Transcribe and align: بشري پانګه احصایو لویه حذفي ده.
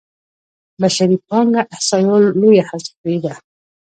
بشري 0.81 1.17
پانګه 1.27 1.61
احصایو 1.73 2.15
لویه 2.39 2.63
حذفي 2.69 3.15
ده. 3.23 3.33